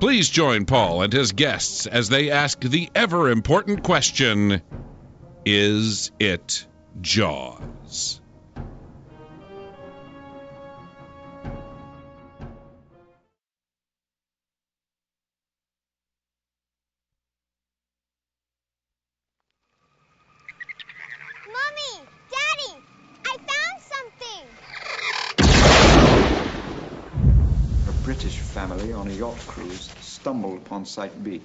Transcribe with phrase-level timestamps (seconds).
[0.00, 4.62] Please join Paul and his guests as they ask the ever important question
[5.44, 6.66] Is it
[7.00, 8.20] Jaws?
[28.04, 31.40] British family on a yacht cruise stumbled upon Site B.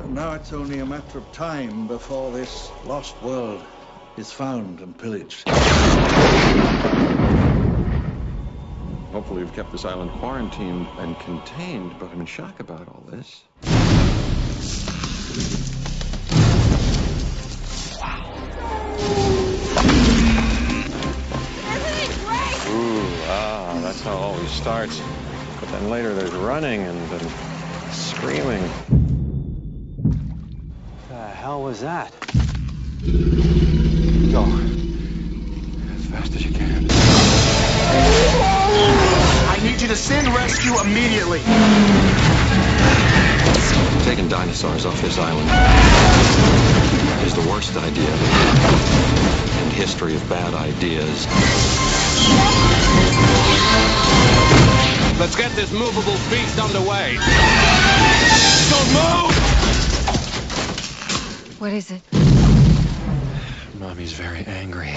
[0.00, 3.64] And now it's only a matter of time before this lost world
[4.16, 5.44] is found and pillaged.
[9.12, 13.42] Hopefully, we've kept this island quarantined and contained, but I'm in shock about all this.
[20.84, 22.70] Everything's great!
[22.70, 23.67] Ooh, ah,
[23.98, 25.00] that's how it always starts.
[25.60, 27.28] But then later there's running and then
[27.90, 28.62] screaming.
[30.92, 32.12] What the hell was that?
[34.30, 34.44] Go.
[35.94, 36.86] As fast as you can.
[39.48, 41.40] I need you to send rescue immediately.
[44.04, 45.50] Taking dinosaurs off this island
[47.26, 48.12] is the worst idea
[49.64, 51.87] in history of bad ideas.
[55.18, 57.16] Let's get this movable feast underway.
[58.70, 59.34] Don't move!
[61.58, 62.02] What is it?
[63.78, 64.94] Mommy's very angry.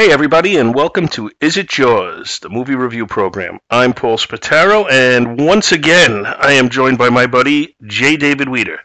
[0.00, 3.58] Hey, everybody, and welcome to Is It Jaws, the movie review program.
[3.68, 8.16] I'm Paul Spataro, and once again, I am joined by my buddy, J.
[8.16, 8.80] David Weeder.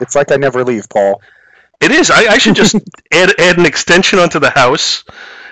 [0.00, 1.22] It's like I never leave, Paul.
[1.80, 2.10] It is.
[2.10, 2.74] I, I should just
[3.12, 5.04] add, add an extension onto the house,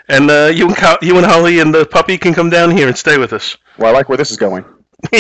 [0.08, 2.99] and uh, you, and you and Holly and the puppy can come down here and
[2.99, 3.56] stay with us.
[3.78, 4.64] Well, I like where this is going.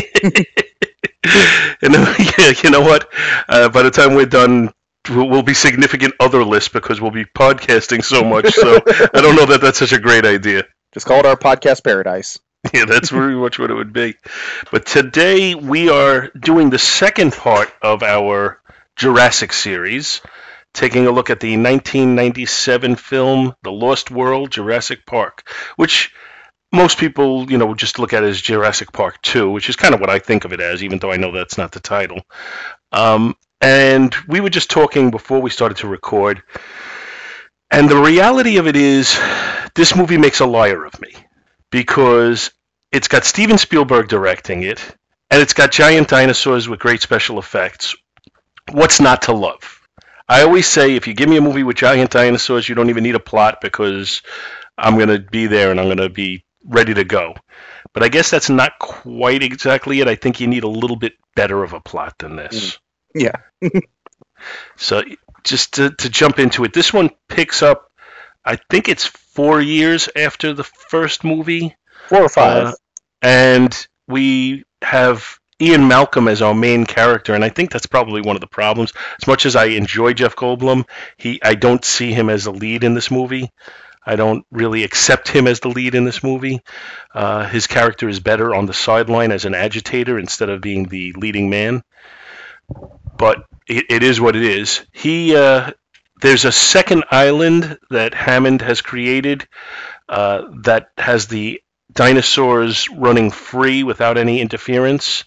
[1.82, 3.12] And then, yeah, you know what?
[3.48, 4.72] Uh, by the time we're done,
[5.10, 8.52] we'll, we'll be significant other lists because we'll be podcasting so much.
[8.54, 10.64] So I don't know that that's such a great idea.
[10.92, 12.38] Just call it our podcast paradise.
[12.72, 14.14] Yeah, that's very much what it would be.
[14.70, 18.58] But today we are doing the second part of our
[18.96, 20.22] Jurassic series,
[20.72, 25.46] taking a look at the 1997 film The Lost World Jurassic Park,
[25.76, 26.14] which
[26.72, 29.94] most people, you know, just look at it as Jurassic Park 2, which is kind
[29.94, 32.22] of what I think of it as, even though I know that's not the title.
[32.92, 36.42] Um, and we were just talking before we started to record.
[37.70, 39.18] And the reality of it is,
[39.74, 41.14] this movie makes a liar of me
[41.70, 42.50] because
[42.92, 44.84] it's got Steven Spielberg directing it,
[45.30, 47.96] and it's got giant dinosaurs with great special effects.
[48.70, 49.80] What's not to love?
[50.28, 53.02] I always say if you give me a movie with giant dinosaurs, you don't even
[53.02, 54.20] need a plot because
[54.76, 57.34] I'm going to be there and I'm going to be ready to go.
[57.94, 60.08] But I guess that's not quite exactly it.
[60.08, 62.76] I think you need a little bit better of a plot than this.
[62.76, 62.78] Mm.
[63.14, 63.36] Yeah.
[64.76, 65.02] So
[65.44, 67.90] just to, to jump into it, this one picks up,
[68.44, 71.74] I think it's four years after the first movie.
[72.08, 72.66] Four or five.
[72.66, 72.72] Uh,
[73.22, 78.36] and we have Ian Malcolm as our main character, and I think that's probably one
[78.36, 78.92] of the problems.
[79.20, 80.84] As much as I enjoy Jeff Goldblum,
[81.16, 83.50] he I don't see him as a lead in this movie.
[84.06, 86.60] I don't really accept him as the lead in this movie.
[87.14, 91.14] Uh, his character is better on the sideline as an agitator instead of being the
[91.16, 91.82] leading man.
[93.16, 94.84] But it, it is what it is.
[94.92, 95.70] He uh,
[96.20, 99.46] there's a second island that Hammond has created
[100.08, 101.60] uh, that has the
[101.92, 105.24] dinosaurs running free without any interference,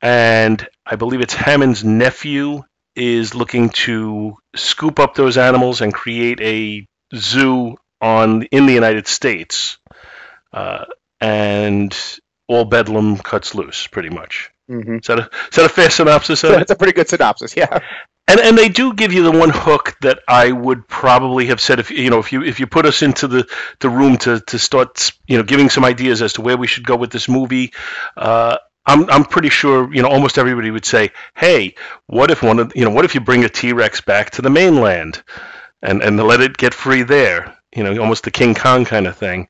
[0.00, 2.62] and I believe it's Hammond's nephew
[2.96, 9.06] is looking to scoop up those animals and create a zoo on in the United
[9.06, 9.78] States,
[10.52, 10.84] uh,
[11.20, 11.96] and
[12.48, 14.50] all bedlam cuts loose, pretty much.
[14.70, 14.96] Mm-hmm.
[14.96, 16.58] Is that a is that a fair synopsis of it?
[16.58, 17.56] That's a pretty good synopsis.
[17.56, 17.80] Yeah.
[18.28, 21.80] And and they do give you the one hook that I would probably have said
[21.80, 23.48] if you know if you if you put us into the,
[23.80, 26.86] the room to, to start you know giving some ideas as to where we should
[26.86, 27.72] go with this movie,
[28.16, 31.74] uh, I'm I'm pretty sure you know almost everybody would say, hey,
[32.06, 34.42] what if one of you know what if you bring a T Rex back to
[34.42, 35.24] the mainland,
[35.82, 39.16] and and let it get free there, you know almost the King Kong kind of
[39.16, 39.48] thing,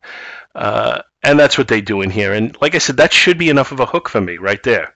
[0.55, 2.33] uh, and that's what they do in here.
[2.33, 4.95] And like I said, that should be enough of a hook for me right there.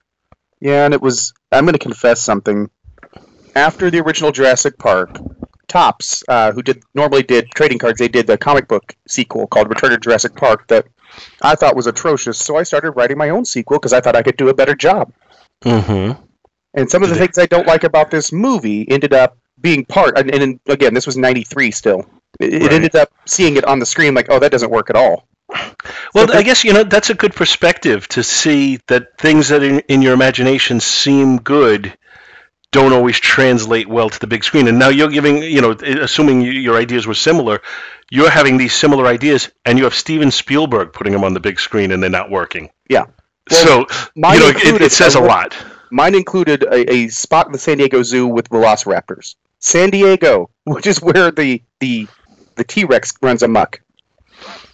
[0.64, 1.34] Yeah, and it was.
[1.52, 2.70] I'm going to confess something.
[3.54, 5.18] After the original Jurassic Park,
[5.68, 9.68] Topps, uh, who did normally did trading cards, they did the comic book sequel called
[9.68, 10.86] Return to Jurassic Park that
[11.42, 12.38] I thought was atrocious.
[12.38, 14.74] So I started writing my own sequel because I thought I could do a better
[14.74, 15.12] job.
[15.62, 16.22] Mm-hmm.
[16.72, 20.18] And some of the things I don't like about this movie ended up being part.
[20.18, 22.06] And, and again, this was '93 still.
[22.40, 24.96] It, it ended up seeing it on the screen like, oh, that doesn't work at
[24.96, 25.28] all.
[26.14, 29.80] Well, I guess you know that's a good perspective to see that things that in,
[29.80, 31.96] in your imagination seem good
[32.74, 34.66] don't always translate well to the big screen.
[34.66, 37.62] And now you're giving, you know, assuming you, your ideas were similar,
[38.10, 41.60] you're having these similar ideas, and you have Steven Spielberg putting them on the big
[41.60, 42.70] screen, and they're not working.
[42.90, 43.04] Yeah.
[43.48, 45.56] Well, so you know, it, included it says a a- lot.
[45.92, 49.36] Mine included a, a spot in the San Diego Zoo with velociraptors.
[49.60, 52.08] San Diego, which is where the the
[52.56, 53.80] the T Rex runs amok.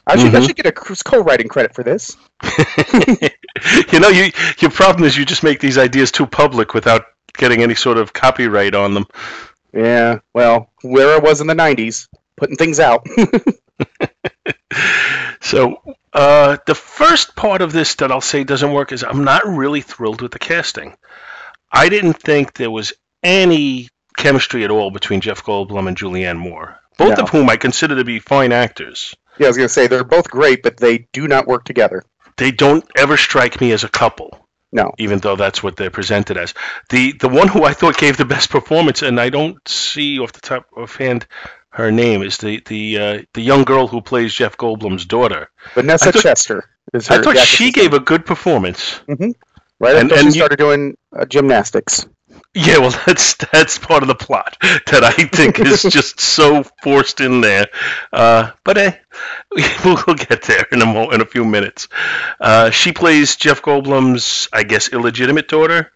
[0.06, 0.47] I should, I Mhm.
[0.47, 2.17] should get a co-writing credit for this.
[3.93, 7.05] you know, you, your problem is you just make these ideas too public without
[7.37, 9.06] getting any sort of copyright on them.
[9.73, 13.06] Yeah, well, where I was in the '90s, putting things out.
[15.43, 15.81] So
[16.12, 19.81] uh, the first part of this that I'll say doesn't work is I'm not really
[19.81, 20.97] thrilled with the casting.
[21.73, 22.93] I didn't think there was
[23.23, 27.25] any chemistry at all between Jeff Goldblum and Julianne Moore, both No.
[27.25, 29.14] of whom I consider to be fine actors.
[29.40, 32.04] Yeah, I was gonna say they're both great, but they do not work together.
[32.37, 34.37] They don't ever strike me as a couple.
[34.73, 34.92] No.
[34.99, 36.54] even though that's what they're presented as.
[36.90, 40.30] The the one who I thought gave the best performance, and I don't see off
[40.32, 41.26] the top of hand
[41.70, 45.49] her name is the the uh, the young girl who plays Jeff Goldblum's daughter.
[45.75, 47.16] Vanessa thought- Chester is her.
[47.16, 48.00] I thought she gave name.
[48.00, 49.00] a good performance.
[49.09, 52.06] right and- after and she you- started doing uh, gymnastics.
[52.54, 57.21] Yeah, well, that's that's part of the plot that I think is just so forced
[57.21, 57.66] in there.
[58.12, 58.97] Uh, but eh,
[59.85, 61.88] we'll, we'll get there in a mo- in a few minutes.
[62.40, 65.92] Uh, she plays Jeff Goldblum's, I guess, illegitimate daughter,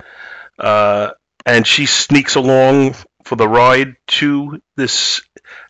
[0.59, 1.11] uh,
[1.45, 2.95] and she sneaks along
[3.25, 5.23] for the ride to this.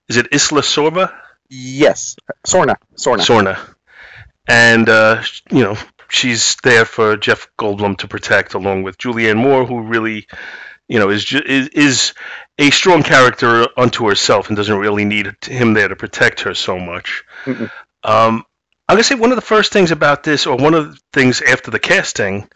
[0.09, 1.15] Is it Isla Sorba?
[1.49, 2.77] Yes, Sorna.
[2.97, 3.21] Sorna.
[3.21, 3.75] Sorna.
[4.47, 5.77] And, uh, you know,
[6.09, 10.27] she's there for Jeff Goldblum to protect, along with Julianne Moore, who really,
[10.89, 12.15] you know, is, ju- is, is
[12.59, 16.79] a strong character unto herself and doesn't really need him there to protect her so
[16.79, 17.25] much.
[17.45, 17.71] Mm-mm.
[18.03, 18.45] Um,
[18.89, 21.41] I'm gonna say one of the first things about this, or one of the things
[21.41, 22.49] after the casting,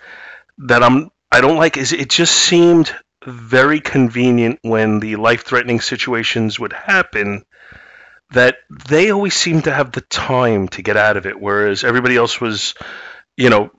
[0.59, 2.95] that I'm I don't like is it just seemed
[3.25, 7.45] very convenient when the life-threatening situations would happen
[8.31, 8.57] that
[8.89, 12.41] they always seemed to have the time to get out of it, whereas everybody else
[12.41, 12.75] was,
[13.37, 13.71] you know,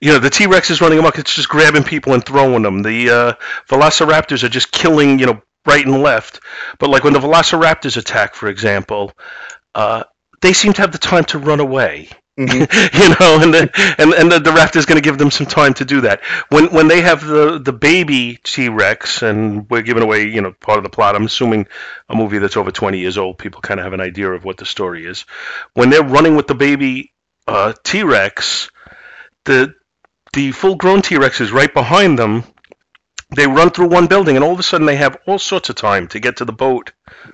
[0.00, 1.18] you know, the T Rex is running amok.
[1.18, 2.82] It's just grabbing people and throwing them.
[2.82, 3.32] The uh,
[3.68, 6.40] Velociraptors are just killing, you know, right and left.
[6.78, 9.12] But like when the Velociraptors attack, for example,
[9.74, 10.04] uh,
[10.40, 12.08] they seem to have the time to run away.
[12.38, 12.98] Mm-hmm.
[13.02, 15.74] you know, and the and, and the, the raptor's going to give them some time
[15.74, 16.24] to do that.
[16.48, 20.52] When when they have the the baby T Rex, and we're giving away, you know,
[20.52, 21.14] part of the plot.
[21.14, 21.66] I'm assuming
[22.08, 24.56] a movie that's over 20 years old, people kind of have an idea of what
[24.56, 25.26] the story is.
[25.74, 27.12] When they're running with the baby
[27.46, 28.70] uh, T Rex,
[29.44, 29.74] the
[30.32, 32.44] the full grown T Rex is right behind them.
[33.34, 35.76] They run through one building, and all of a sudden they have all sorts of
[35.76, 36.92] time to get to the boat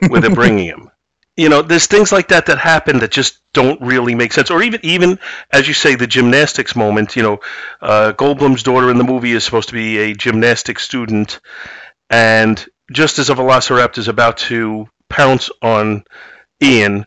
[0.09, 0.91] where they're bringing him
[1.39, 4.51] you know, there's things like that that happen that just don't really make sense.
[4.51, 5.21] Or even, even
[5.53, 7.15] as you say, the gymnastics moment.
[7.15, 7.41] You know,
[7.81, 11.39] uh, Goldblum's daughter in the movie is supposed to be a gymnastics student,
[12.11, 16.03] and just as a velociraptor is about to pounce on
[16.61, 17.07] Ian,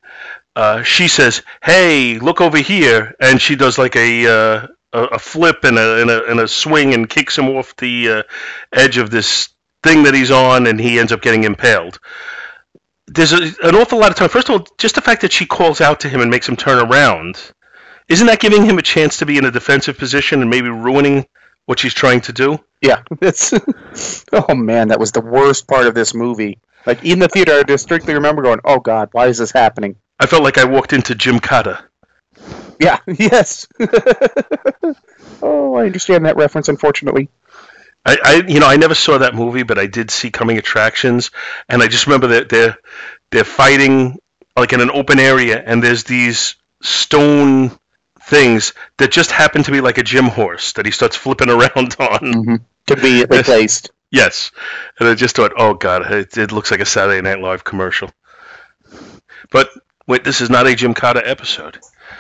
[0.55, 5.63] uh, she says, "Hey, look over here," and she does like a uh, a flip
[5.63, 8.23] and a, and a and a swing and kicks him off the uh,
[8.73, 9.49] edge of this
[9.83, 11.99] thing that he's on, and he ends up getting impaled
[13.13, 14.29] there's a, an awful lot of time.
[14.29, 16.55] First of all, just the fact that she calls out to him and makes him
[16.55, 17.51] turn around,
[18.07, 21.27] isn't that giving him a chance to be in a defensive position and maybe ruining
[21.65, 22.59] what she's trying to do?
[22.81, 23.53] Yeah, it's.
[24.31, 26.59] oh man, that was the worst part of this movie.
[26.85, 30.25] Like in the theater, I distinctly remember going, "Oh God, why is this happening?" I
[30.25, 31.83] felt like I walked into Gymkata.
[32.81, 32.97] Yeah.
[33.07, 33.67] Yes.
[35.41, 36.67] oh, I understand that reference.
[36.67, 37.29] Unfortunately.
[38.05, 41.29] I, I, you know, I never saw that movie, but I did see Coming Attractions,
[41.69, 42.75] and I just remember that they're
[43.29, 44.19] they're fighting
[44.57, 47.71] like in an open area, and there's these stone
[48.23, 51.95] things that just happen to be like a gym horse that he starts flipping around
[51.99, 52.19] on.
[52.19, 52.55] Mm-hmm.
[52.87, 53.91] Conveniently placed.
[54.09, 54.51] Yes,
[54.99, 58.09] and I just thought, oh god, it, it looks like a Saturday Night Live commercial.
[59.51, 59.69] But
[60.07, 61.79] wait, this is not a Gymkata episode.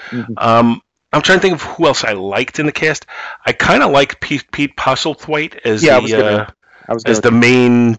[0.09, 0.33] Mm-hmm.
[0.37, 0.81] Um,
[1.13, 3.05] I'm trying to think of who else I liked in the cast.
[3.45, 6.53] I kind of like Pete, Pete Postlethwaite as yeah, the gonna,
[6.87, 7.97] uh, as the main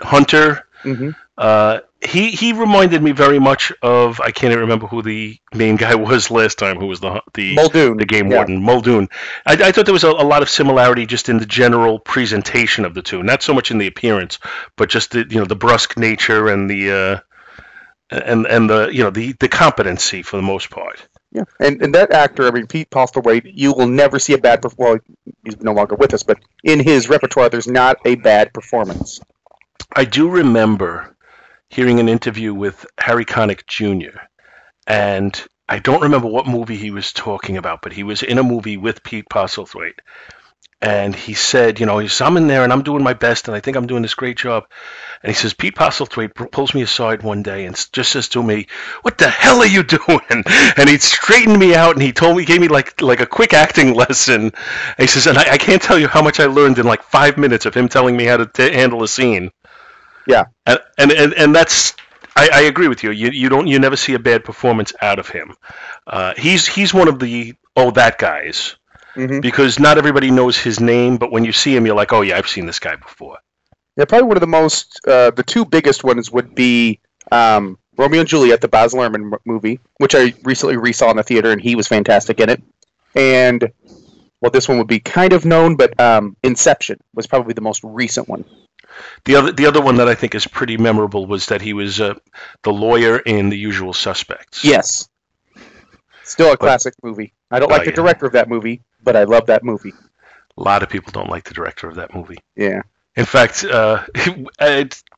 [0.00, 0.66] hunter.
[0.84, 1.10] Mm-hmm.
[1.38, 5.76] Uh, he he reminded me very much of I can't even remember who the main
[5.76, 6.78] guy was last time.
[6.78, 7.96] Who was the the Muldoon.
[7.96, 8.36] the game yeah.
[8.36, 9.08] warden Muldoon?
[9.46, 12.84] I, I thought there was a, a, lot of similarity just in the general presentation
[12.84, 14.38] of the two, not so much in the appearance,
[14.76, 17.20] but just the you know the brusque nature and the uh,
[18.10, 21.08] and and the you know the the competency for the most part.
[21.32, 24.60] Yeah, and and that actor, I mean, Pete Postlethwaite, you will never see a bad
[24.60, 25.02] performance.
[25.08, 29.18] Well, he's no longer with us, but in his repertoire, there's not a bad performance.
[29.94, 31.16] I do remember
[31.70, 34.18] hearing an interview with Harry Connick Jr.
[34.86, 38.42] and I don't remember what movie he was talking about, but he was in a
[38.42, 40.00] movie with Pete Postlethwaite,
[40.82, 43.56] and he said, you know, he's, I'm in there and I'm doing my best, and
[43.56, 44.64] I think I'm doing this great job.
[45.22, 48.66] And he says, Pete Postlethwaite pulls me aside one day and just says to me,
[49.02, 50.44] "What the hell are you doing?"
[50.76, 53.54] And he straightened me out and he told me, gave me like like a quick
[53.54, 54.42] acting lesson.
[54.42, 54.52] And
[54.98, 57.38] he says, and I, I can't tell you how much I learned in like five
[57.38, 59.52] minutes of him telling me how to t- handle a scene.
[60.26, 61.94] Yeah, and and and, and that's
[62.34, 63.12] I, I, agree with you.
[63.12, 65.54] You you don't you never see a bad performance out of him.
[66.08, 68.74] Uh, he's he's one of the oh that guys
[69.16, 69.40] mm-hmm.
[69.40, 72.36] because not everybody knows his name, but when you see him, you're like, oh yeah,
[72.36, 73.38] I've seen this guy before.
[73.96, 77.00] Yeah, probably one of the most, uh, the two biggest ones would be
[77.30, 81.52] um, Romeo and Juliet, the Baz Luhrmann movie, which I recently resaw in the theater,
[81.52, 82.62] and he was fantastic in it.
[83.14, 83.70] And
[84.40, 87.82] well, this one would be kind of known, but um, Inception was probably the most
[87.84, 88.44] recent one.
[89.24, 92.00] The other, the other one that I think is pretty memorable was that he was
[92.00, 92.14] uh,
[92.62, 94.64] the lawyer in The Usual Suspects.
[94.64, 95.08] Yes,
[96.24, 97.32] still a classic but, movie.
[97.50, 99.92] I don't like uh, the director of that movie, but I love that movie.
[100.56, 102.38] A lot of people don't like the director of that movie.
[102.56, 102.82] Yeah.
[103.16, 104.04] In fact, uh,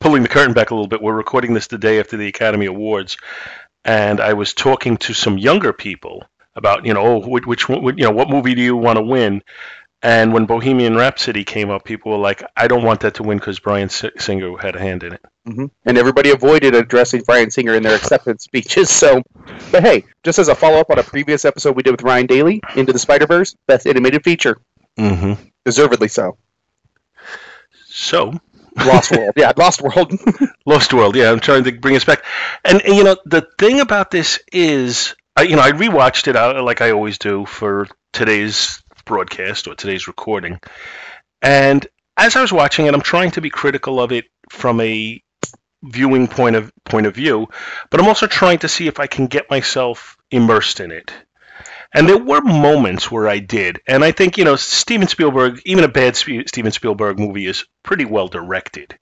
[0.01, 2.65] pulling the curtain back a little bit, we're recording this the day after the Academy
[2.65, 3.17] Awards,
[3.83, 6.23] and I was talking to some younger people
[6.55, 9.41] about, you know, oh, which, which you know, what movie do you want to win?
[10.01, 13.39] And when Bohemian Rhapsody came up, people were like, "I don't want that to win
[13.39, 15.65] because Bryan Singer had a hand in it." Mm-hmm.
[15.85, 18.89] And everybody avoided addressing Bryan Singer in their acceptance speeches.
[18.89, 19.21] So,
[19.71, 22.25] but hey, just as a follow up on a previous episode we did with Ryan
[22.25, 24.57] Daly, Into the Spider Verse, best animated feature,
[24.97, 25.33] mm-hmm.
[25.63, 26.37] deservedly so.
[27.85, 28.33] So,
[28.75, 29.33] Lost World.
[29.37, 30.13] Yeah, Lost World.
[30.65, 31.15] Lost World.
[31.15, 32.23] Yeah, I'm trying to bring us back.
[32.63, 36.35] And, and, you know, the thing about this is, I, you know, I rewatched it
[36.35, 40.59] out uh, like I always do for today's broadcast or today's recording.
[41.41, 41.85] And
[42.17, 45.21] as I was watching it, I'm trying to be critical of it from a
[45.89, 47.47] viewing point of point of view,
[47.89, 51.13] but I'm also trying to see if I can get myself immersed in it.
[51.93, 55.83] And there were moments where I did, and I think you know Steven Spielberg, even
[55.83, 58.97] a bad Steven Spielberg movie is pretty well directed.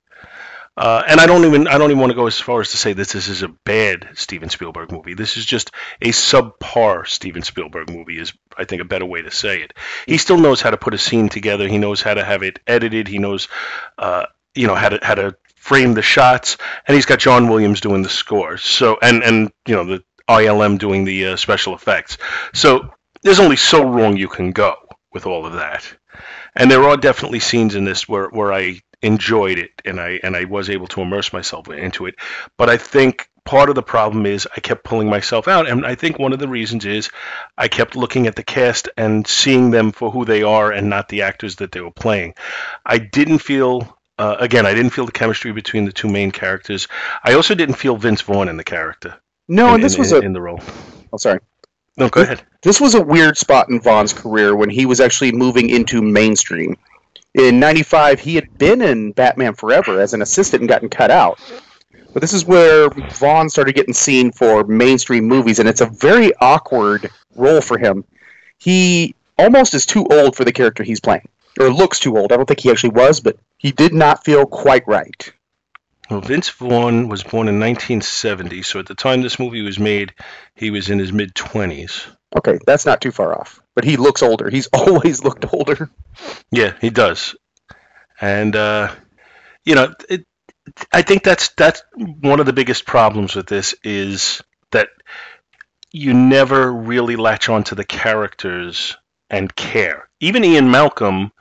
[0.75, 2.78] Uh, and I don't even I don't even want to go as far as to
[2.78, 5.13] say that this is a bad Steven Spielberg movie.
[5.13, 5.70] This is just
[6.02, 9.74] a subpar Steven Spielberg movie is I think a better way to say it.
[10.08, 11.68] He still knows how to put a scene together.
[11.68, 13.08] He knows how to have it edited.
[13.08, 13.50] He knows
[14.00, 14.25] uh,
[14.56, 18.01] you know how to how to frame the shots, and he's got John Williams doing
[18.03, 18.58] the score.
[18.58, 22.17] So and and you know the ILM doing the uh, special effects.
[22.53, 24.75] So there's only so wrong you can go
[25.13, 25.86] with all of that.
[26.55, 30.36] And there are definitely scenes in this where, where I enjoyed it and I and
[30.36, 32.15] I was able to immerse myself into it.
[32.58, 35.96] But I think part of the problem is I kept pulling myself out, and I
[35.96, 37.10] think one of the reasons is
[37.58, 41.08] I kept looking at the cast and seeing them for who they are and not
[41.08, 42.34] the actors that they were playing.
[42.86, 43.98] I didn't feel.
[44.17, 46.88] Uh, again, I didn't feel the chemistry between the two main characters.
[47.24, 49.15] I also didn't feel Vince Vaughn in the character.
[49.48, 50.25] No, in, and this in- was in, a.
[50.25, 50.60] in the role.
[51.12, 51.39] Oh, sorry.
[51.98, 52.41] No, go ahead.
[52.62, 56.77] This was a weird spot in Vaughn's career when he was actually moving into mainstream.
[57.36, 61.39] In '95, he had been in Batman Forever as an assistant and gotten cut out.
[62.13, 66.32] But this is where Vaughn started getting seen for mainstream movies, and it's a very
[66.39, 68.05] awkward role for him.
[68.60, 71.27] He almost is too old for the character he's playing,
[71.60, 72.32] or looks too old.
[72.32, 75.34] I don't think he actually was, but he did not feel quite right.
[76.10, 80.13] Well, Vince Vaughn was born in 1970, so at the time this movie was made,
[80.53, 82.05] he was in his mid 20s.
[82.36, 83.62] Okay, that's not too far off.
[83.74, 84.50] But he looks older.
[84.50, 85.89] He's always looked older.
[86.51, 87.36] Yeah, he does.
[88.20, 88.93] And uh,
[89.63, 90.25] you know, it,
[90.91, 94.41] I think that's that's one of the biggest problems with this is
[94.72, 94.89] that
[95.91, 98.98] you never really latch onto the characters
[99.29, 100.10] and care.
[100.20, 101.32] Even Ian Malcolm,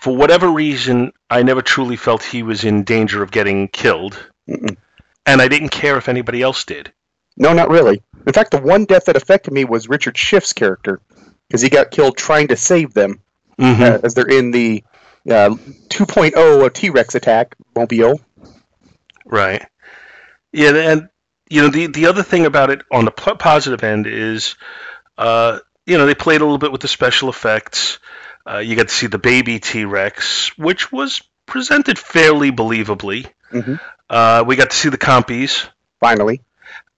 [0.00, 4.76] for whatever reason, I never truly felt he was in danger of getting killed, Mm-mm.
[5.26, 6.92] and I didn't care if anybody else did.
[7.36, 8.02] No, not really.
[8.26, 11.00] In fact, the one death that affected me was Richard Schiff's character,
[11.48, 13.20] because he got killed trying to save them
[13.58, 13.80] Mhm.
[13.80, 14.84] uh, as they're in the
[15.28, 15.50] uh,
[15.88, 18.20] 2.0 T Rex attack mobile.
[19.24, 19.64] Right.
[20.52, 21.08] Yeah, and
[21.50, 24.54] you know the the other thing about it on the p- positive end is,
[25.18, 27.98] uh, you know, they played a little bit with the special effects.
[28.50, 33.26] Uh, you got to see the baby T Rex, which was presented fairly believably.
[33.52, 33.80] Mhm.
[34.08, 35.66] Uh, we got to see the compies,
[36.00, 36.40] Finally,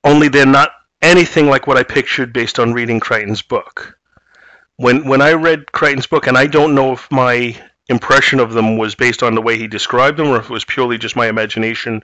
[0.05, 3.97] only they're not anything like what I pictured based on reading Crichton's book.
[4.77, 7.57] When when I read Crichton's book, and I don't know if my
[7.89, 10.65] impression of them was based on the way he described them or if it was
[10.65, 12.03] purely just my imagination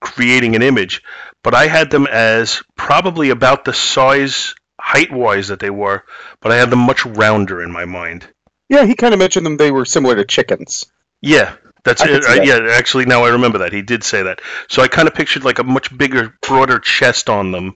[0.00, 1.02] creating an image,
[1.44, 6.02] but I had them as probably about the size height wise that they were,
[6.40, 8.26] but I had them much rounder in my mind.
[8.68, 9.56] Yeah, he kind of mentioned them.
[9.56, 10.86] They were similar to chickens.
[11.20, 12.22] Yeah, that's it.
[12.22, 12.44] That.
[12.44, 14.40] yeah, actually, now I remember that he did say that.
[14.68, 17.74] So I kind of pictured like a much bigger, broader chest on them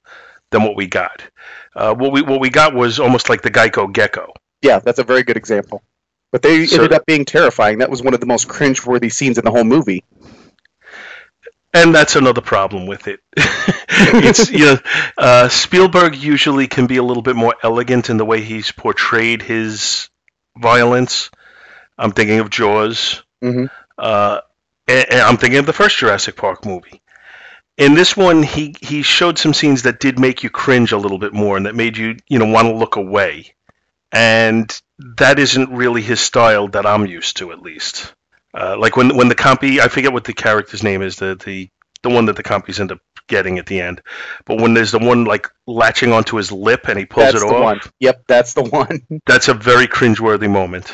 [0.51, 1.23] than what we got.
[1.75, 4.33] Uh, what we what we got was almost like the Geico gecko.
[4.61, 5.83] Yeah, that's a very good example.
[6.31, 7.79] But they So- ended up being terrifying.
[7.79, 10.05] That was one of the most cringe-worthy scenes in the whole movie.
[11.75, 13.21] And that's another problem with it.
[13.37, 14.79] it's you know,
[15.17, 19.41] uh, Spielberg usually can be a little bit more elegant in the way he's portrayed
[19.41, 20.09] his
[20.57, 21.31] violence.
[21.99, 23.23] I'm thinking of Jaws.
[23.43, 23.71] Mhm.
[23.99, 24.41] Uh,
[24.89, 27.01] and, and I'm thinking of the first Jurassic Park movie.
[27.79, 31.19] In this one, he he showed some scenes that did make you cringe a little
[31.19, 33.55] bit more, and that made you you know want to look away.
[34.13, 34.71] And
[35.17, 38.13] that isn't really his style that I'm used to, at least.
[38.55, 41.71] Uh, like when when the compy, I forget what the character's name is, the the
[42.03, 44.03] the one that the compies end up getting at the end.
[44.45, 47.49] But when there's the one like latching onto his lip and he pulls that's it
[47.49, 47.81] the off, one.
[48.01, 49.21] Yep, that's the one.
[49.27, 50.93] that's a very cringeworthy moment.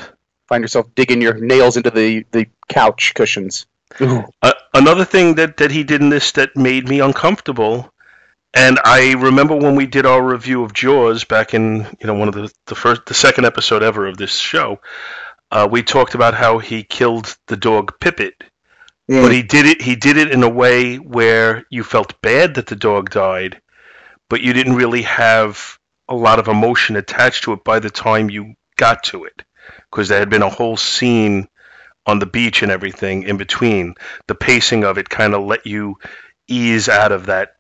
[0.49, 3.67] Find yourself digging your nails into the, the couch cushions.
[4.01, 7.93] Uh, another thing that, that he did in this that made me uncomfortable,
[8.55, 12.29] and I remember when we did our review of Jaws back in you know one
[12.29, 14.81] of the the first the second episode ever of this show,
[15.51, 18.33] uh, we talked about how he killed the dog Pippet,
[19.09, 22.67] But he did it he did it in a way where you felt bad that
[22.67, 23.61] the dog died,
[24.29, 28.29] but you didn't really have a lot of emotion attached to it by the time
[28.29, 29.43] you got to it,
[29.91, 31.49] because there had been a whole scene
[32.07, 33.95] on the beach and everything in between.
[34.27, 35.97] The pacing of it kind of let you
[36.47, 37.57] ease out of that.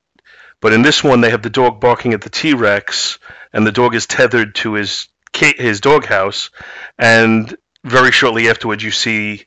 [0.60, 3.18] But in this one, they have the dog barking at the T Rex,
[3.54, 6.50] and the dog is tethered to his his doghouse.
[6.98, 9.46] And very shortly afterwards, you see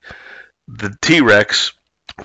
[0.67, 1.73] the T Rex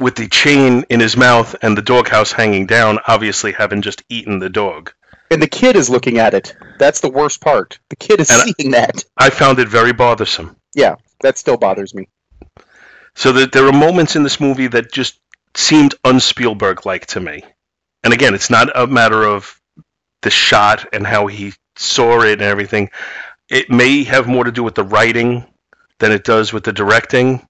[0.00, 4.38] with the chain in his mouth and the doghouse hanging down, obviously having just eaten
[4.38, 4.92] the dog.
[5.30, 6.54] And the kid is looking at it.
[6.78, 7.78] That's the worst part.
[7.90, 9.04] The kid is And I- seeing that.
[9.16, 10.56] I found it very bothersome.
[10.74, 12.08] Yeah, that still bothers me.
[13.14, 15.18] So that there are moments in this movie that just
[15.54, 17.42] seemed un-Spielberg like to me.
[18.04, 19.58] And again, it's not a matter of
[20.22, 22.90] the shot and how he saw it and everything.
[23.48, 25.46] It may have more to do with the writing
[25.98, 27.46] than it does with the directing.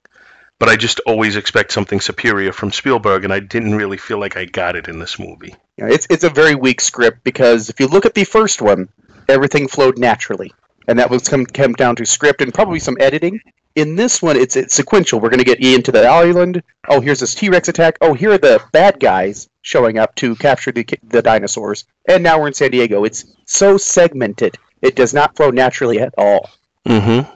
[0.59, 4.37] But I just always expect something superior from Spielberg, and I didn't really feel like
[4.37, 5.55] I got it in this movie.
[5.77, 8.89] Yeah, it's it's a very weak script because if you look at the first one,
[9.29, 10.55] everything flowed naturally,
[10.89, 13.41] and that was come come down to script and probably some editing.
[13.75, 15.21] In this one, it's it's sequential.
[15.21, 16.63] We're going to get Ian to the island.
[16.89, 17.99] Oh, here's this T Rex attack.
[18.01, 22.41] Oh, here are the bad guys showing up to capture the the dinosaurs, and now
[22.41, 23.05] we're in San Diego.
[23.05, 26.49] It's so segmented; it does not flow naturally at all.
[26.89, 27.36] Mm-hmm.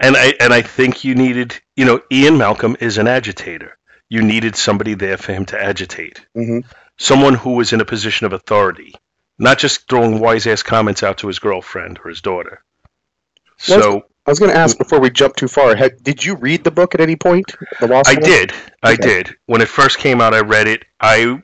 [0.00, 3.76] And I and I think you needed, you know, Ian Malcolm is an agitator.
[4.08, 6.24] You needed somebody there for him to agitate.
[6.36, 6.60] Mm-hmm.
[6.96, 8.94] Someone who was in a position of authority,
[9.38, 12.62] not just throwing wise ass comments out to his girlfriend or his daughter.
[13.56, 15.74] So I was going to ask before we jump too far.
[15.74, 17.54] Had, did you read the book at any point?
[17.80, 18.52] The Lost I did.
[18.82, 19.02] I Okay.
[19.02, 19.36] did.
[19.46, 20.84] When it first came out, I read it.
[21.00, 21.42] I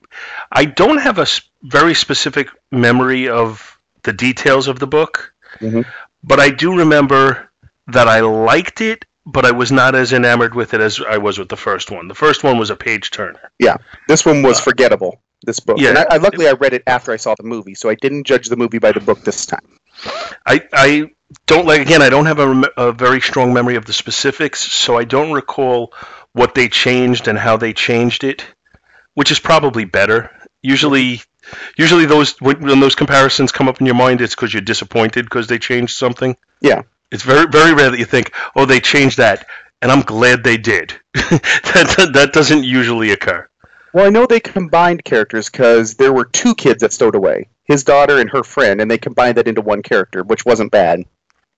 [0.53, 1.27] I don't have a
[1.63, 5.85] very specific memory of the details of the book, Mhm.
[6.23, 7.51] but I do remember
[7.89, 11.39] that I liked it, but I was not as enamored with it as I was
[11.39, 12.09] with the first one.
[12.09, 13.53] The first one was a page turner.
[13.59, 13.77] Yeah,
[14.09, 15.21] this one was forgettable.
[15.45, 15.79] This book.
[15.79, 15.89] Uh, yeah.
[15.91, 18.25] And I, I, luckily, I read it after I saw the movie, so I didn't
[18.25, 19.79] judge the movie by the book this time.
[20.47, 21.11] I I
[21.47, 22.03] don't like again.
[22.03, 25.33] I don't have a, rem- a very strong memory of the specifics, so I don't
[25.33, 25.93] recall
[26.33, 28.45] what they changed and how they changed it,
[29.15, 30.31] which is probably better.
[30.63, 31.21] Usually,
[31.77, 35.27] usually those when, when those comparisons come up in your mind, it's because you're disappointed
[35.27, 36.37] because they changed something.
[36.61, 36.83] Yeah.
[37.15, 39.47] It's very very rare that you think, oh, they changed that,
[39.81, 40.93] and I'm glad they did.
[41.15, 43.49] that, that that doesn't usually occur.
[43.93, 47.85] Well, I know they combined characters because there were two kids that stowed away his
[47.85, 51.05] daughter and her friend, and they combined that into one character, which wasn't bad.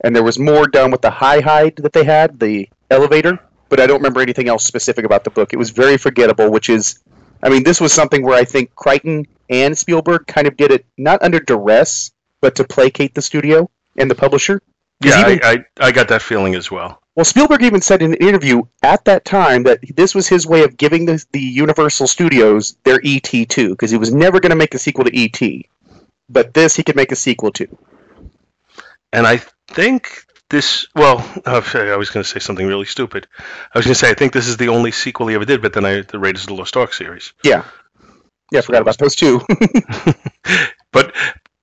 [0.04, 3.40] And there was more done with the high hide that they had, the elevator,
[3.70, 5.54] but I don't remember anything else specific about the book.
[5.54, 7.02] It was very forgettable, which is,
[7.42, 10.84] I mean, this was something where I think Crichton and Spielberg kind of did it
[10.98, 14.60] not under duress, but to placate the studio and the publisher.
[15.00, 17.00] Yeah, even- I, I I got that feeling as well.
[17.14, 20.64] Well, Spielberg even said in an interview at that time that this was his way
[20.64, 24.56] of giving the, the Universal Studios their ET too, because he was never going to
[24.56, 25.62] make a sequel to ET,
[26.28, 27.66] but this he could make a sequel to.
[29.14, 33.26] And I think this, well, oh, I was going to say something really stupid.
[33.74, 35.62] I was going to say, I think this is the only sequel he ever did,
[35.62, 37.32] but then I, the Raiders of the Lost Ark series.
[37.42, 37.64] Yeah,
[38.52, 39.40] yeah, I forgot about those two.
[40.92, 41.14] But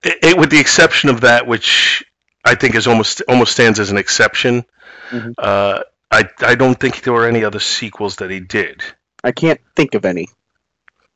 [0.03, 2.03] it, it, with the exception of that, which
[2.43, 4.65] I think is almost almost stands as an exception,
[5.11, 5.33] Mhm.
[5.37, 8.83] uh, I, I don't think there were any other sequels that he did.
[9.23, 10.27] I can't think of any.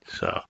[0.08, 0.42] So,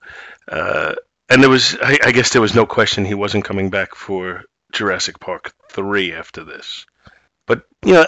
[0.48, 0.96] uh,
[1.30, 4.44] and there was, I, I guess there was no question he wasn't coming back for
[4.72, 6.86] Jurassic Park 3 after this.
[7.46, 8.06] But, you know,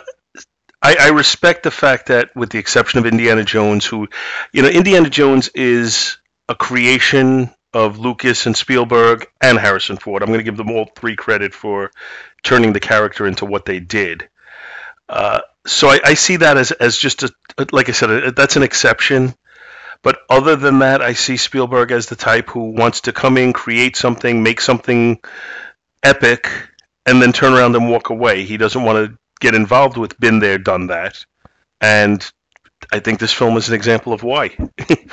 [0.81, 4.07] I, I respect the fact that, with the exception of Indiana Jones, who,
[4.53, 10.23] you know, Indiana Jones is a creation of Lucas and Spielberg and Harrison Ford.
[10.23, 11.91] I'm going to give them all three credit for
[12.43, 14.29] turning the character into what they did.
[15.07, 17.31] Uh, so I, I see that as, as just a,
[17.71, 19.33] like I said, a, that's an exception.
[20.01, 23.51] But other than that, I see Spielberg as the type who wants to come in,
[23.51, 25.19] create something, make something
[26.03, 26.49] epic,
[27.05, 28.45] and then turn around and walk away.
[28.45, 31.25] He doesn't want to get involved with been there, done that.
[31.81, 32.25] And
[32.93, 34.55] I think this film is an example of why.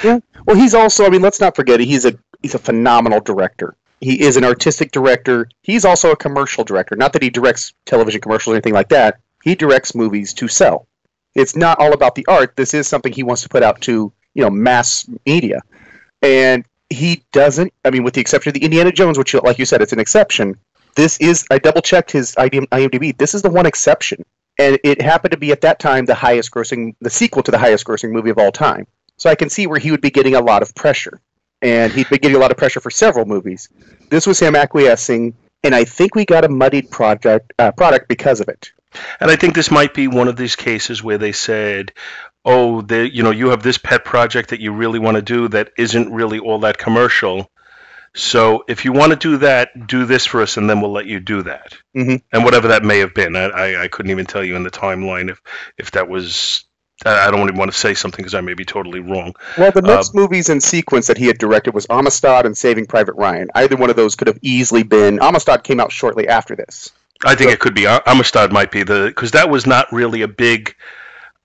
[0.47, 3.75] Well, he's also, I mean, let's not forget, he's a he's a phenomenal director.
[4.01, 5.49] He is an artistic director.
[5.63, 6.97] He's also a commercial director.
[6.97, 9.21] Not that he directs television commercials or anything like that.
[9.43, 10.87] He directs movies to sell.
[11.35, 12.57] It's not all about the art.
[12.57, 15.63] This is something he wants to put out to, you know, mass media.
[16.23, 19.65] And he doesn't, I mean, with the exception of the Indiana Jones, which, like you
[19.65, 20.57] said, it's an exception.
[20.95, 23.17] This is, I double checked his IMDb.
[23.17, 24.25] This is the one exception.
[24.59, 27.59] And it happened to be at that time the highest grossing, the sequel to the
[27.59, 28.87] highest grossing movie of all time.
[29.19, 31.21] So I can see where he would be getting a lot of pressure.
[31.63, 33.69] And he'd be getting a lot of pressure for several movies.
[34.11, 38.41] This was him acquiescing, and I think we got a muddied project uh, product because
[38.41, 38.73] of it.
[39.21, 41.93] And I think this might be one of these cases where they said,
[42.45, 45.49] "Oh, the, you know, you have this pet project that you really want to do
[45.49, 47.51] that isn't really all that commercial.
[48.15, 51.07] So if you want to do that, do this for us, and then we'll let
[51.07, 52.23] you do that." Mhm.
[52.33, 54.71] And whatever that may have been, I, I, I couldn't even tell you in the
[54.71, 55.41] timeline if
[55.79, 56.65] if that was.
[57.05, 59.35] I don't even want to say something because I may be totally wrong.
[59.59, 62.87] Well, the Uh, next movies in sequence that he had directed was Amistad and Saving
[62.87, 63.49] Private Ryan.
[63.55, 65.21] Either one of those could have easily been.
[65.21, 66.93] Amistad came out shortly after this.
[67.25, 70.29] I think it could be Amistad might be the because that was not really a
[70.29, 70.75] big.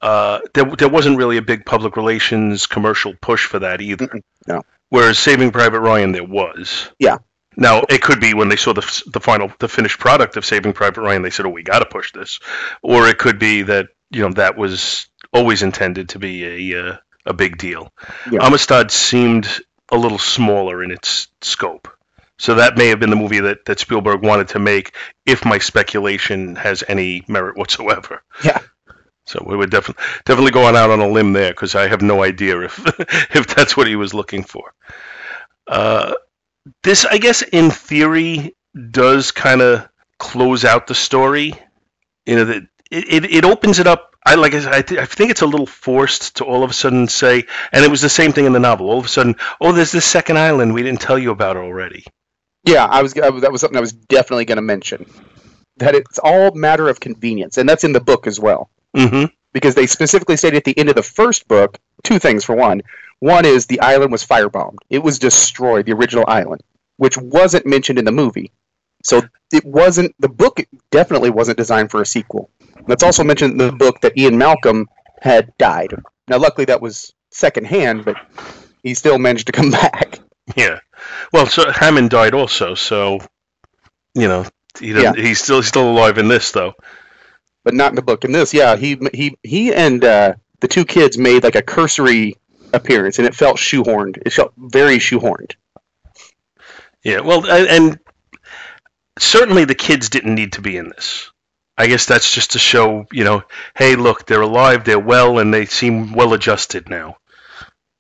[0.02, 4.10] Uh, there, there wasn't really a big public relations commercial push for that either.
[4.48, 4.64] No.
[4.90, 6.90] Whereas Saving Private Ryan, there was.
[6.98, 7.18] Yeah.
[7.56, 10.74] Now it could be when they saw the the final the finished product of Saving
[10.74, 12.40] Private Ryan, they said, "Oh, we got to push this,"
[12.82, 16.98] or it could be that you know that was always intended to be a uh,
[17.26, 17.92] a big deal.
[18.32, 18.46] Yeah.
[18.46, 19.48] Amistad seemed
[19.92, 21.88] a little smaller in its scope.
[22.40, 24.96] So that may have been the movie that, that Spielberg wanted to make,
[25.28, 28.24] if my speculation has any merit whatsoever.
[28.44, 28.60] Yeah.
[29.26, 32.24] So we would definitely definitely going out on a limb there because I have no
[32.24, 32.80] idea if
[33.36, 34.74] if that's what he was looking for.
[35.68, 36.16] Uh,
[36.84, 38.56] this, I guess, in theory,
[38.90, 41.54] does kind of close out the story.
[42.26, 44.16] You know that it, it, it opens it up.
[44.24, 46.70] I like I, said, I, th- I think it's a little forced to all of
[46.70, 48.90] a sudden say, and it was the same thing in the novel.
[48.90, 52.06] All of a sudden, oh, there's this second island we didn't tell you about already.
[52.64, 55.10] Yeah, I was, I that was something I was definitely going to mention.
[55.78, 58.70] That it's all matter of convenience, and that's in the book as well.
[58.96, 59.26] Mm-hmm.
[59.54, 62.44] Because they specifically stated at the end of the first book two things.
[62.44, 62.84] For one,
[63.20, 65.88] one is the island was firebombed; it was destroyed.
[65.88, 66.62] The original island,
[66.98, 68.52] which wasn't mentioned in the movie,
[69.04, 70.14] so it wasn't.
[70.20, 70.60] The book
[70.92, 72.52] definitely wasn't designed for a sequel.
[72.88, 74.88] That's also mention in the book that Ian Malcolm
[75.22, 75.94] had died.
[76.28, 78.18] Now, luckily, that was secondhand, but
[78.84, 80.20] he still managed to come back.
[80.56, 80.80] Yeah.
[81.34, 83.20] Well, so Hammond died also, so
[84.14, 84.46] you know
[84.80, 85.14] he Yeah.
[85.14, 86.74] he's still he's still alive in this though.
[87.64, 88.26] but not in the book.
[88.26, 92.36] In this, yeah, he he he and uh, the two kids made like a cursory
[92.74, 94.18] appearance, and it felt shoehorned.
[94.26, 95.54] It felt very shoehorned.
[97.04, 97.22] Yeah.
[97.22, 98.00] Well, and, and
[99.20, 101.31] certainly the kids didn't need to be in this.
[101.78, 103.44] I guess that's just to show, you know,
[103.76, 107.18] hey, look, they're alive, they're well, and they seem well adjusted now.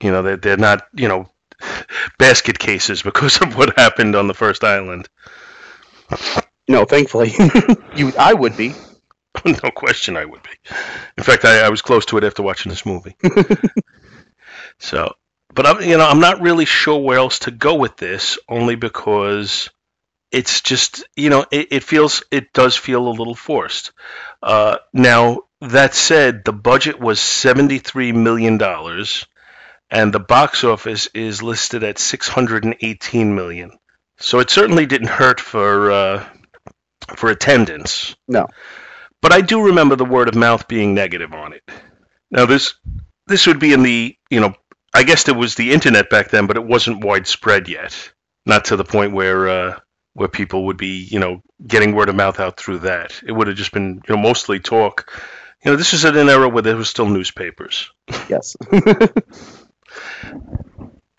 [0.01, 1.29] You know, they're, they're not, you know,
[2.19, 5.07] basket cases because of what happened on the first island.
[6.67, 7.31] No, thankfully,
[7.95, 8.73] you I would be.
[9.45, 10.49] no question I would be.
[11.17, 13.15] In fact, I, I was close to it after watching this movie.
[14.79, 15.13] so,
[15.53, 18.75] but I'm, you know, I'm not really sure where else to go with this, only
[18.75, 19.69] because
[20.31, 23.91] it's just, you know, it, it feels, it does feel a little forced.
[24.41, 28.59] Uh, now, that said, the budget was $73 million,
[29.89, 33.71] and the box office is listed at 618 million.
[34.21, 36.25] So it certainly didn't hurt for uh,
[37.15, 38.15] for attendance.
[38.27, 38.47] No.
[39.21, 41.63] But I do remember the word of mouth being negative on it.
[42.29, 42.75] Now this
[43.27, 44.53] this would be in the you know
[44.93, 48.11] I guess there was the internet back then, but it wasn't widespread yet.
[48.45, 49.79] Not to the point where uh,
[50.13, 53.21] where people would be you know getting word of mouth out through that.
[53.25, 55.11] It would have just been you know mostly talk.
[55.63, 57.91] You know this is at an era where there was still newspapers.
[58.29, 58.55] Yes.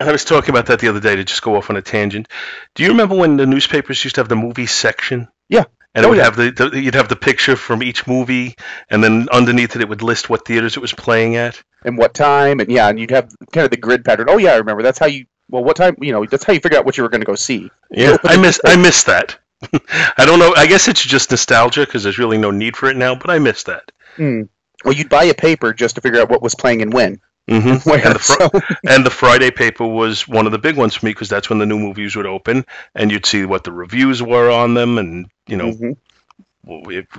[0.00, 1.82] And I was talking about that the other day to just go off on a
[1.82, 2.26] tangent.
[2.74, 5.28] Do you remember when the newspapers used to have the movie section?
[5.48, 5.64] Yeah.
[5.94, 6.24] And it Oh, would yeah.
[6.24, 8.56] have the, the you'd have the picture from each movie,
[8.90, 11.62] and then underneath it it would list what theaters it was playing at.
[11.84, 14.26] and what time, and yeah, and you'd have kind of the grid pattern.
[14.30, 14.82] Oh yeah, I remember.
[14.82, 15.26] That's how you.
[15.52, 15.94] Well, what time?
[16.00, 17.70] You know, that's how you figure out what you were going to go see.
[17.90, 19.38] Yeah, I miss I miss that.
[20.18, 20.54] I don't know.
[20.56, 23.38] I guess it's just nostalgia because there's really no need for it now, but I
[23.38, 23.92] miss that.
[24.16, 24.42] Hmm.
[24.84, 27.20] Well, you'd buy a paper just to figure out what was playing and when.
[27.48, 27.88] Mm-hmm.
[27.90, 30.94] Where, And the, fr- so- and the Friday paper was one of the big ones
[30.94, 33.72] for me because that's when the new movies would open, and you'd see what the
[33.72, 35.96] reviews were on them, and you know Mhm.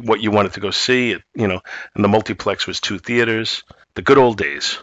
[0.06, 1.10] what you wanted to go see.
[1.36, 1.62] You know,
[1.96, 3.64] and the multiplex was two theaters.
[3.96, 4.80] The good old days.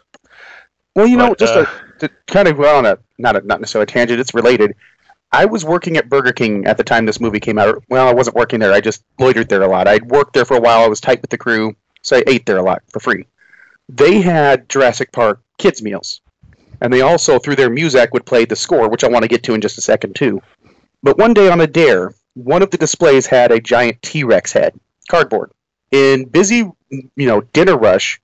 [0.94, 1.66] Well, you know, just uh,
[2.00, 4.20] to, to kind of go on a not a, not necessarily a tangent.
[4.20, 4.74] It's related.
[5.33, 7.85] I was working at Burger King at the time this movie came out.
[7.88, 8.72] Well, I wasn't working there.
[8.72, 9.87] I just loitered there a lot.
[9.87, 10.85] I'd worked there for a while.
[10.85, 13.26] I was tight with the crew, so I ate there a lot for free.
[13.88, 16.20] They had Jurassic Park kids meals,
[16.80, 19.44] and they also through their music would play the score, which I want to get
[19.44, 20.42] to in just a second too.
[21.02, 24.78] But one day on a dare, one of the displays had a giant T-Rex head,
[25.09, 25.52] cardboard.
[25.90, 28.20] In busy, you know, dinner rush,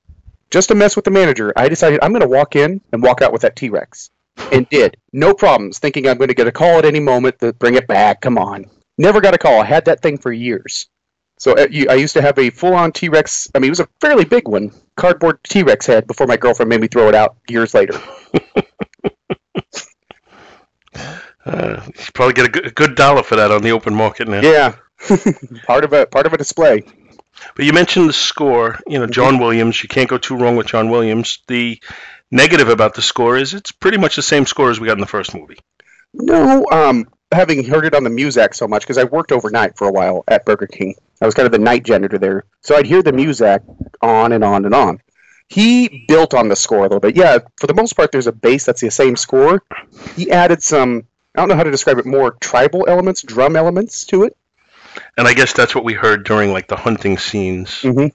[0.50, 3.22] just to mess with the manager, I decided I'm going to walk in and walk
[3.22, 4.10] out with that T Rex.
[4.52, 4.96] And did.
[5.12, 7.86] No problems, thinking I'm going to get a call at any moment to bring it
[7.86, 8.20] back.
[8.20, 8.66] Come on.
[8.98, 9.60] Never got a call.
[9.60, 10.88] I had that thing for years.
[11.38, 13.50] So uh, I used to have a full on T Rex.
[13.54, 16.70] I mean, it was a fairly big one, cardboard T Rex head before my girlfriend
[16.70, 18.00] made me throw it out years later.
[21.46, 23.94] Uh, you should probably get a good, a good dollar for that on the open
[23.94, 24.40] market now.
[24.40, 24.74] Yeah.
[25.66, 26.82] part of a part of a display.
[27.54, 28.80] But you mentioned the score.
[28.86, 29.80] You know, John Williams.
[29.82, 31.38] You can't go too wrong with John Williams.
[31.46, 31.80] The
[32.30, 35.00] negative about the score is it's pretty much the same score as we got in
[35.00, 35.58] the first movie.
[36.12, 39.86] No, um, having heard it on the Muzak so much because I worked overnight for
[39.86, 40.94] a while at Burger King.
[41.20, 43.60] I was kind of the night janitor there, so I'd hear the Muzak
[44.02, 45.00] on and on and on.
[45.48, 47.16] He built on the score a little bit.
[47.16, 49.62] Yeah, for the most part, there's a base that's the same score.
[50.16, 51.06] He added some.
[51.34, 52.06] I don't know how to describe it.
[52.06, 54.36] More tribal elements, drum elements to it.
[55.16, 57.70] And I guess that's what we heard during like the hunting scenes.
[57.82, 58.08] Mm-hmm.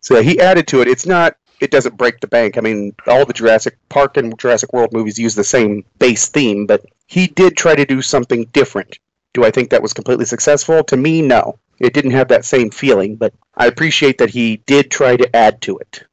[0.00, 0.88] So yeah, he added to it.
[0.88, 1.36] It's not.
[1.60, 2.58] It doesn't break the bank.
[2.58, 6.66] I mean, all the Jurassic Park and Jurassic World movies use the same base theme,
[6.66, 8.98] but he did try to do something different.
[9.32, 10.84] Do I think that was completely successful?
[10.84, 11.58] To me, no.
[11.80, 15.60] It didn't have that same feeling, but I appreciate that he did try to add
[15.62, 16.04] to it.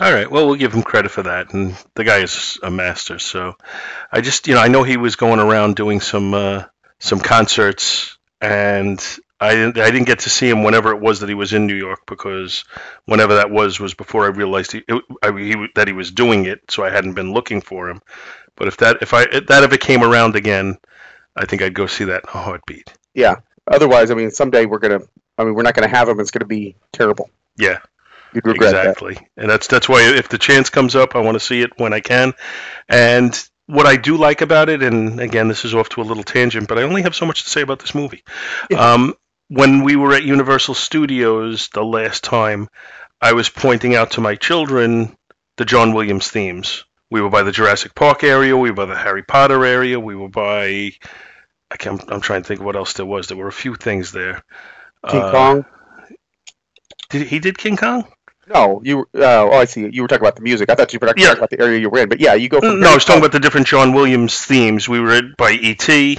[0.00, 0.30] All right.
[0.30, 1.52] Well, we'll give him credit for that.
[1.52, 3.18] And the guy is a master.
[3.18, 3.56] So
[4.10, 6.64] I just, you know, I know he was going around doing some uh,
[6.98, 9.00] some concerts, and
[9.40, 11.66] I didn't, I didn't get to see him whenever it was that he was in
[11.66, 12.64] New York because
[13.06, 16.44] whenever that was was before I realized he, it, I, he that he was doing
[16.44, 16.60] it.
[16.70, 18.02] So I hadn't been looking for him.
[18.56, 20.76] But if that if I if that ever came around again,
[21.36, 22.92] I think I'd go see that in a heartbeat.
[23.14, 23.36] Yeah.
[23.66, 25.00] Otherwise, I mean, someday we're gonna.
[25.38, 26.20] I mean, we're not gonna have him.
[26.20, 27.30] It's gonna be terrible.
[27.56, 27.78] Yeah.
[28.34, 29.18] You'd regret exactly.
[29.36, 31.92] And that's that's why if the chance comes up, I want to see it when
[31.92, 32.34] I can.
[32.88, 36.22] And what I do like about it, and again, this is off to a little
[36.22, 38.22] tangent, but I only have so much to say about this movie.
[38.76, 39.14] Um,
[39.50, 42.68] when we were at Universal Studios the last time,
[43.20, 45.16] I was pointing out to my children
[45.56, 46.84] the John Williams themes.
[47.10, 50.14] We were by the Jurassic Park area, we were by the Harry Potter area, we
[50.14, 50.92] were by
[51.72, 53.26] I can I'm trying to think of what else there was.
[53.26, 54.42] There were a few things there.
[55.08, 55.64] King Uh, Kong.
[57.10, 58.06] Did he did King Kong?
[58.46, 59.00] No, you.
[59.14, 59.88] Uh, oh, I see.
[59.92, 60.70] You were talking about the music.
[60.70, 61.32] I thought you were talking Yeah.
[61.32, 62.08] about the area you were in.
[62.08, 62.80] But yeah, you go from.
[62.80, 64.88] No, I was talking about the different John Williams themes.
[64.88, 66.18] We were at- by E.T.,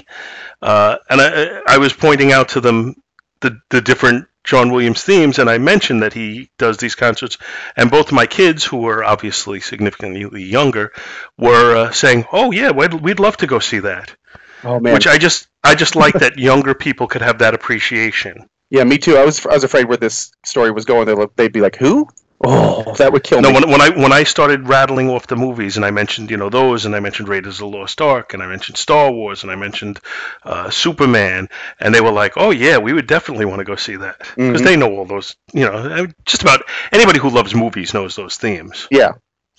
[0.61, 2.95] uh, and I, I was pointing out to them
[3.41, 7.37] the the different John Williams themes, and I mentioned that he does these concerts.
[7.75, 10.91] And both my kids, who were obviously significantly younger,
[11.37, 14.15] were uh, saying, "Oh yeah, we'd, we'd love to go see that."
[14.63, 14.93] Oh man.
[14.93, 18.47] Which I just I just like that younger people could have that appreciation.
[18.69, 19.17] yeah, me too.
[19.17, 19.45] I was.
[19.45, 21.05] I was afraid where this story was going.
[21.05, 22.07] They'd, they'd be like, "Who?
[22.43, 25.35] Oh, that would kill No, me." when, when I when I started rattling off the
[25.35, 28.33] movies, and I mentioned you know those, and I mentioned Raiders of the Lost Ark,
[28.33, 29.99] and I mentioned Star Wars, and I mentioned
[30.43, 31.49] uh, Superman,
[31.79, 34.61] and they were like, "Oh yeah, we would definitely want to go see that," because
[34.61, 34.65] Mhm.
[34.65, 35.35] they know all those.
[35.53, 38.87] You know, just about anybody who loves movies knows those themes.
[38.89, 39.11] yeah.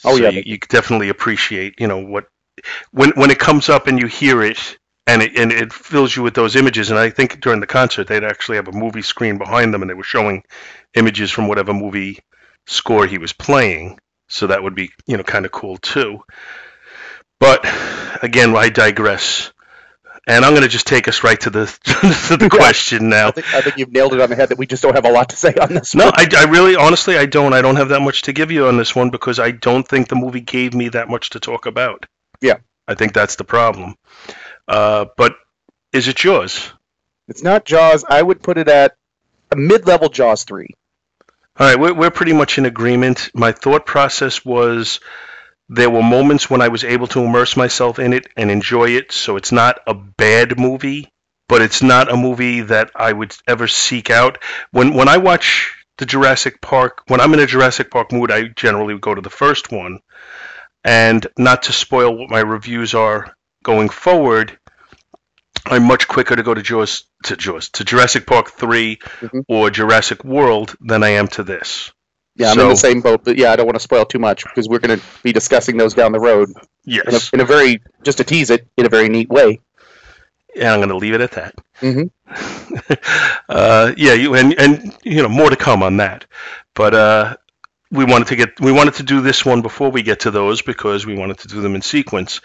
[0.04, 0.30] Oh, so yeah.
[0.30, 2.26] you, you definitely appreciate you know what
[2.90, 4.58] when when it comes up and you hear it.
[5.04, 6.90] And it, and it fills you with those images.
[6.90, 9.90] And I think during the concert, they'd actually have a movie screen behind them, and
[9.90, 10.44] they were showing
[10.94, 12.20] images from whatever movie
[12.66, 13.98] score he was playing.
[14.28, 16.22] So that would be, you know, kind of cool too.
[17.38, 17.64] But
[18.22, 19.52] again, I digress.
[20.28, 21.66] And I'm going to just take us right to the
[22.28, 22.56] to the Yeah.
[22.56, 23.28] question now.
[23.28, 25.04] I think, I think you've nailed it on the head that we just don't have
[25.04, 25.96] a lot to say on this.
[25.96, 26.14] No, one.
[26.16, 27.52] I, I really, honestly, I don't.
[27.52, 30.06] I don't have that much to give you on this one because I don't think
[30.08, 32.06] the movie gave me that much to talk about.
[32.40, 32.58] Yeah.
[32.86, 33.96] I think that's the problem.
[34.68, 35.34] Uh, but
[35.92, 36.72] is it Jaws?
[37.26, 38.04] It's not Jaws.
[38.08, 38.94] I would put it at
[39.50, 40.68] a mid-level Jaws three.
[41.58, 43.30] All right, we're, we're pretty much in agreement.
[43.34, 45.00] My thought process was
[45.68, 49.12] there were moments when I was able to immerse myself in it and enjoy it,
[49.12, 51.10] so it's not a bad movie,
[51.48, 54.38] but it's not a movie that I would ever seek out.
[54.70, 58.48] When when I watch the Jurassic Park, when I'm in a Jurassic Park mood, I
[58.48, 60.00] generally go to the first one.
[60.84, 64.58] And not to spoil what my reviews are going forward,
[65.66, 69.44] I'm much quicker to go to Jaws to Jaws to Jurassic Park 3 Mhm.
[69.48, 71.92] or Jurassic World than I am to this.
[72.34, 74.42] Yeah, I'm in the same boat, but yeah, I don't want to spoil too much
[74.44, 76.64] because we're going to be discussing those down the road in a,
[77.12, 79.60] Yes, in a very just to tease it in a very neat way.
[80.56, 81.54] and I'm going to leave it at that.
[81.80, 82.10] Mhm.
[83.48, 86.24] uh, yeah, you and and you know more to come on that,
[86.74, 87.36] but uh,
[87.90, 90.62] we wanted to get we wanted to do this one before we get to those
[90.62, 92.40] because we wanted to do them in sequence,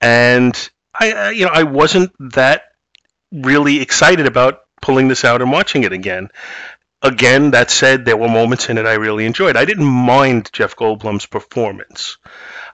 [0.00, 2.64] and I uh, you know I wasn't that
[3.32, 6.28] really excited about pulling this out and watching it again.
[7.02, 9.56] Again, that said, there were moments in it I really enjoyed.
[9.56, 12.16] I didn't mind Jeff Goldblum's performance.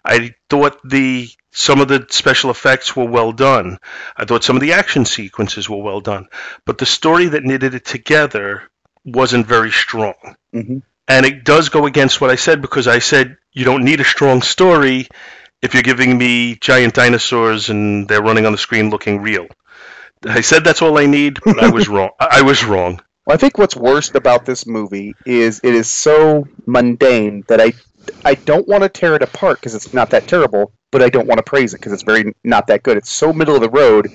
[0.04, 3.78] I thought the some of the special effects were well done.
[4.16, 6.28] I thought some of the action sequences were well done,
[6.64, 8.62] but the story that knitted it together
[9.04, 10.14] wasn't very strong.
[10.54, 10.78] Mm-hmm.
[11.08, 14.04] And it does go against what I said because I said you don't need a
[14.04, 15.08] strong story
[15.62, 19.46] if you're giving me giant dinosaurs and they're running on the screen looking real.
[20.26, 22.10] I said that's all I need, but I was wrong.
[22.20, 23.00] I was wrong.
[23.26, 27.72] Well, I think what's worst about this movie is it is so mundane that I
[28.24, 31.28] I don't want to tear it apart because it's not that terrible, but I don't
[31.28, 32.96] want to praise it because it's very not that good.
[32.96, 34.08] It's so middle of the road,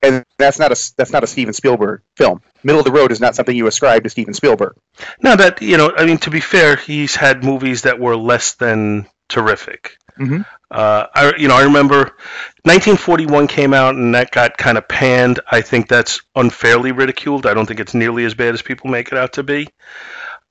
[0.00, 2.40] and that's not a that's not a Steven Spielberg film.
[2.62, 4.76] Middle of the road is not something you ascribe to Steven Spielberg.
[5.22, 8.54] Now that you know, I mean, to be fair, he's had movies that were less
[8.54, 9.96] than terrific.
[10.18, 10.46] Mhm.
[10.74, 12.16] Uh, I you know I remember
[12.64, 15.38] 1941 came out and that got kind of panned.
[15.48, 17.46] I think that's unfairly ridiculed.
[17.46, 19.68] I don't think it's nearly as bad as people make it out to be.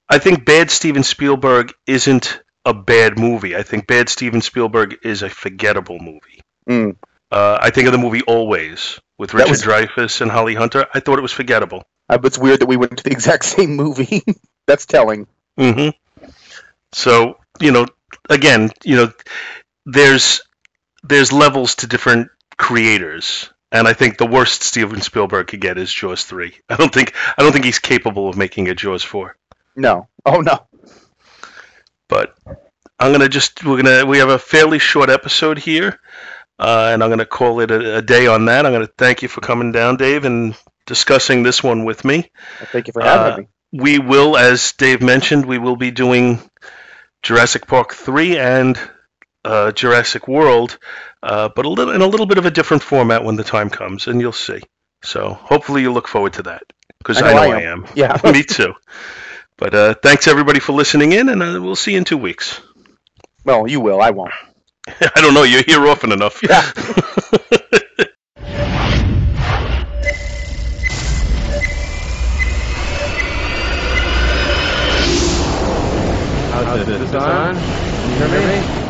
[0.09, 3.55] I think bad Steven Spielberg isn't a bad movie.
[3.55, 6.41] I think bad Steven Spielberg is a forgettable movie.
[6.69, 6.95] Mm.
[7.29, 10.85] Uh, I think of the movie Always with Richard was- Dreyfuss and Holly Hunter.
[10.93, 11.83] I thought it was forgettable.
[12.07, 14.23] Uh, it's weird that we went to the exact same movie.
[14.67, 15.27] that's telling.
[15.57, 15.89] hmm
[16.93, 17.87] So you know,
[18.29, 19.11] again, you know,
[19.85, 20.41] there's
[21.03, 25.93] there's levels to different creators, and I think the worst Steven Spielberg could get is
[25.93, 26.53] Jaws three.
[26.69, 29.35] I don't think I don't think he's capable of making a Jaws four.
[29.75, 30.07] No.
[30.25, 30.67] Oh no.
[32.09, 32.35] But
[32.99, 35.99] I'm gonna just we're gonna we have a fairly short episode here,
[36.59, 38.65] uh, and I'm gonna call it a, a day on that.
[38.65, 40.55] I'm gonna thank you for coming down, Dave, and
[40.85, 42.29] discussing this one with me.
[42.59, 43.47] Well, thank you for having Uh, me.
[43.71, 46.39] we will, as Dave mentioned, we will be doing
[47.23, 48.77] Jurassic Park three and
[49.45, 50.77] uh, Jurassic World,
[51.21, 53.69] uh, but a little in a little bit of a different format when the time
[53.69, 54.61] comes, and you'll see.
[55.03, 56.63] So hopefully you look forward to that
[56.99, 57.85] because I I know know I I am.
[57.95, 58.17] Yeah.
[58.31, 58.73] Me too.
[59.57, 62.59] But uh, thanks everybody for listening in, and uh, we'll see you in two weeks.
[63.45, 64.01] Well, you will.
[64.01, 64.33] I won't.
[64.87, 65.43] I don't know.
[65.43, 66.41] You're here often enough.
[66.43, 66.71] Yeah.
[76.51, 77.01] How's this?
[77.01, 77.55] Is this on?
[77.55, 78.82] Can you hear me?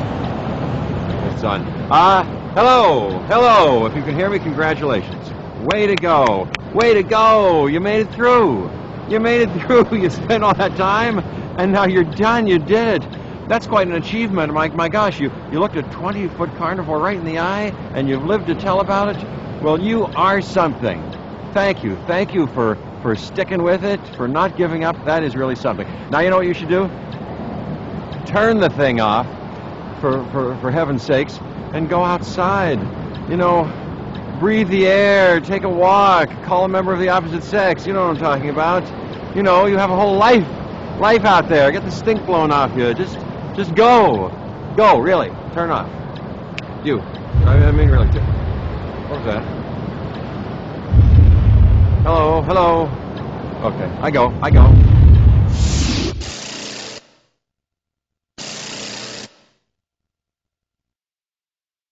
[1.44, 1.62] It's on.
[1.92, 2.24] Ah,
[2.56, 3.86] hello, hello.
[3.86, 5.30] If you can hear me, congratulations.
[5.68, 6.48] Way to go.
[6.74, 7.68] Way to go.
[7.68, 8.72] You made it through.
[9.10, 9.98] You made it through.
[9.98, 11.20] You spent all that time,
[11.60, 12.48] and now you're done.
[12.48, 13.04] You did.
[13.50, 14.54] That's quite an achievement.
[14.54, 18.24] My, my gosh, you, you looked a 20-foot carnivore right in the eye, and you've
[18.24, 19.62] lived to tell about it?
[19.62, 21.02] Well, you are something.
[21.52, 21.98] Thank you.
[22.08, 24.96] Thank you for, for sticking with it, for not giving up.
[25.04, 25.86] That is really something.
[26.10, 26.90] Now, you know what you should do?
[28.26, 29.28] turn the thing off,
[30.04, 31.40] for, for, for heaven's sakes,
[31.72, 32.78] and go outside.
[33.30, 33.64] You know,
[34.38, 37.88] breathe the air, take a walk, call a member of the opposite sex.
[37.88, 38.84] You know what I'm talking about.
[39.34, 40.46] You know, you have a whole life,
[41.00, 41.72] life out there.
[41.72, 42.94] Get the stink blown off you.
[42.94, 43.18] Just,
[43.56, 44.28] just go.
[44.76, 45.30] Go, really.
[45.54, 45.88] Turn off.
[46.86, 47.00] You.
[47.00, 48.08] I mean, really.
[48.08, 49.44] What was that?
[52.04, 52.90] Hello, hello.
[53.64, 55.03] Okay, I go, I go.